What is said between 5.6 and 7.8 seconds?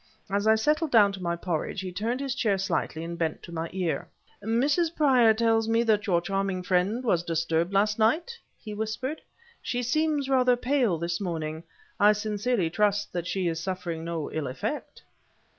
me that your charming friend was disturbed